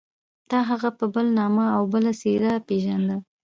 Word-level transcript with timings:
تا 0.49 0.59
هغه 0.69 0.89
په 0.97 1.05
بل 1.15 1.25
نامه 1.39 1.65
او 1.75 1.83
بله 1.93 2.11
څېره 2.21 2.53
پېژانده. 2.67 3.17